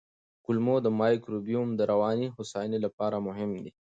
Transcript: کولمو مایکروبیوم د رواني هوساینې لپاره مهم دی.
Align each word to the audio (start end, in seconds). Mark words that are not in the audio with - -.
کولمو 0.45 0.75
مایکروبیوم 1.01 1.67
د 1.75 1.81
رواني 1.91 2.27
هوساینې 2.35 2.79
لپاره 2.85 3.17
مهم 3.27 3.49
دی. 3.63 3.71